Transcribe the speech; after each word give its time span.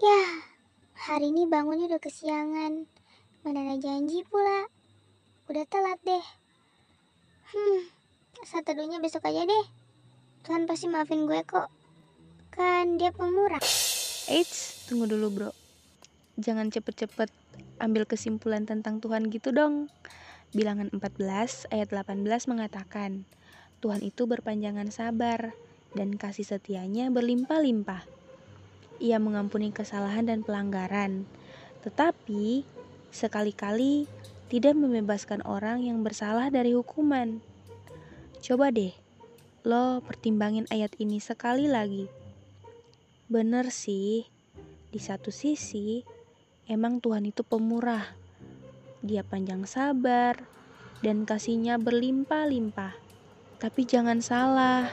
Ya, 0.00 0.24
hari 0.96 1.28
ini 1.28 1.44
bangunnya 1.44 1.84
udah 1.84 2.00
kesiangan. 2.00 2.88
Mana 3.44 3.58
ada 3.68 3.76
janji 3.76 4.24
pula. 4.24 4.64
Udah 5.44 5.68
telat 5.68 6.00
deh. 6.00 6.24
Hmm, 7.52 7.84
saat 8.48 8.64
teduhnya 8.64 8.96
besok 8.96 9.28
aja 9.28 9.44
deh. 9.44 9.66
Tuhan 10.48 10.64
pasti 10.64 10.88
maafin 10.88 11.28
gue 11.28 11.44
kok. 11.44 11.68
Kan 12.48 12.96
dia 12.96 13.12
pemurah. 13.12 13.60
Eits, 14.32 14.88
tunggu 14.88 15.04
dulu 15.04 15.28
bro. 15.28 15.50
Jangan 16.40 16.72
cepet-cepet 16.72 17.28
ambil 17.76 18.08
kesimpulan 18.08 18.64
tentang 18.64 19.04
Tuhan 19.04 19.28
gitu 19.28 19.52
dong. 19.52 19.92
Bilangan 20.56 20.88
14 20.96 21.68
ayat 21.76 21.92
18 21.92 22.24
mengatakan, 22.48 23.28
Tuhan 23.84 24.00
itu 24.00 24.24
berpanjangan 24.24 24.88
sabar 24.88 25.52
dan 25.92 26.16
kasih 26.16 26.48
setianya 26.48 27.12
berlimpah-limpah. 27.12 28.19
Ia 29.00 29.16
mengampuni 29.16 29.72
kesalahan 29.72 30.28
dan 30.28 30.44
pelanggaran, 30.44 31.24
tetapi 31.80 32.68
sekali-kali 33.08 34.04
tidak 34.52 34.76
membebaskan 34.76 35.40
orang 35.48 35.80
yang 35.80 36.04
bersalah 36.04 36.52
dari 36.52 36.76
hukuman. 36.76 37.40
Coba 38.44 38.68
deh, 38.68 38.92
lo 39.64 40.04
pertimbangin 40.04 40.68
ayat 40.68 40.92
ini 41.00 41.16
sekali 41.16 41.64
lagi. 41.64 42.12
Bener 43.24 43.72
sih, 43.72 44.28
di 44.92 45.00
satu 45.00 45.32
sisi 45.32 46.04
emang 46.68 47.00
Tuhan 47.00 47.24
itu 47.24 47.40
pemurah. 47.40 48.04
Dia 49.00 49.24
panjang 49.24 49.64
sabar 49.64 50.44
dan 51.00 51.24
kasihnya 51.24 51.80
berlimpah-limpah. 51.80 52.92
Tapi 53.56 53.80
jangan 53.88 54.20
salah, 54.20 54.92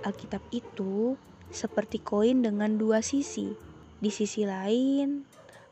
Alkitab 0.00 0.40
itu 0.48 1.18
seperti 1.52 2.00
koin 2.02 2.44
dengan 2.44 2.76
dua 2.76 3.00
sisi. 3.00 3.52
Di 3.98 4.10
sisi 4.14 4.46
lain, 4.46 5.26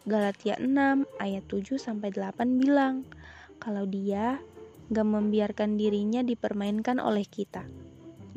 Galatia 0.06 0.54
6 0.58 1.06
ayat 1.18 1.44
7 1.50 1.82
sampai 1.82 2.14
8 2.14 2.62
bilang 2.62 3.02
kalau 3.58 3.86
dia 3.86 4.38
gak 4.86 5.06
membiarkan 5.06 5.74
dirinya 5.74 6.22
dipermainkan 6.22 7.02
oleh 7.02 7.26
kita. 7.26 7.66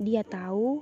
Dia 0.02 0.26
tahu 0.26 0.82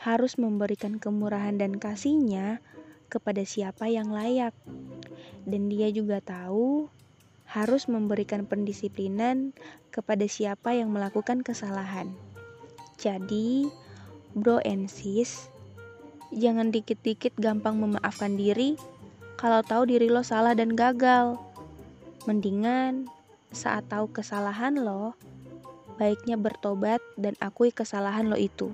harus 0.00 0.40
memberikan 0.40 0.96
kemurahan 0.96 1.60
dan 1.60 1.76
kasihnya 1.76 2.64
kepada 3.12 3.44
siapa 3.44 3.92
yang 3.92 4.08
layak. 4.08 4.56
Dan 5.44 5.68
dia 5.68 5.92
juga 5.92 6.24
tahu 6.24 6.88
harus 7.44 7.84
memberikan 7.84 8.48
pendisiplinan 8.48 9.52
kepada 9.92 10.24
siapa 10.24 10.72
yang 10.72 10.88
melakukan 10.88 11.44
kesalahan. 11.44 12.08
Jadi, 12.96 13.68
bro 14.32 14.64
and 14.64 14.88
sis, 14.88 15.51
Jangan 16.32 16.72
dikit-dikit 16.72 17.36
gampang 17.36 17.76
memaafkan 17.76 18.40
diri 18.40 18.80
kalau 19.36 19.60
tahu 19.60 19.84
diri 19.84 20.08
lo 20.08 20.24
salah 20.24 20.56
dan 20.56 20.72
gagal. 20.72 21.36
Mendingan 22.24 23.10
saat 23.52 23.84
tahu 23.92 24.08
kesalahan 24.08 24.80
lo, 24.80 25.12
baiknya 26.00 26.40
bertobat 26.40 27.04
dan 27.20 27.36
akui 27.36 27.68
kesalahan 27.68 28.32
lo 28.32 28.40
itu. 28.40 28.72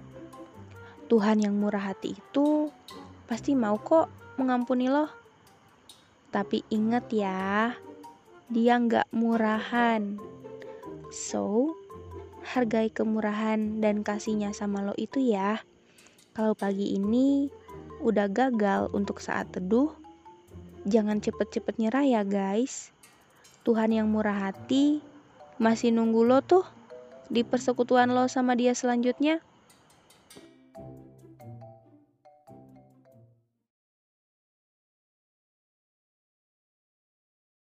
Tuhan 1.11 1.43
yang 1.43 1.59
murah 1.59 1.91
hati 1.91 2.15
itu 2.15 2.71
pasti 3.27 3.59
mau 3.59 3.75
kok 3.81 4.07
mengampuni 4.39 4.87
lo. 4.87 5.11
Tapi 6.31 6.63
ingat 6.71 7.11
ya, 7.11 7.75
dia 8.47 8.75
nggak 8.79 9.11
murahan. 9.11 10.21
So, 11.09 11.75
hargai 12.45 12.93
kemurahan 12.93 13.81
dan 13.81 14.05
kasihnya 14.05 14.55
sama 14.55 14.85
lo 14.85 14.95
itu 14.95 15.19
ya. 15.19 15.65
Kalau 16.39 16.55
pagi 16.55 16.95
ini 16.95 17.51
udah 17.99 18.31
gagal 18.31 18.95
untuk 18.95 19.19
saat 19.19 19.51
teduh, 19.51 19.91
jangan 20.87 21.19
cepet-cepet 21.19 21.83
nyerah 21.83 22.07
ya 22.07 22.23
guys. 22.23 22.95
Tuhan 23.67 23.91
yang 23.91 24.07
murah 24.07 24.47
hati 24.47 25.03
masih 25.59 25.91
nunggu 25.91 26.23
lo 26.23 26.39
tuh 26.39 26.63
di 27.27 27.43
persekutuan 27.43 28.15
lo 28.15 28.31
sama 28.31 28.55
dia 28.55 28.71
selanjutnya. 28.71 29.43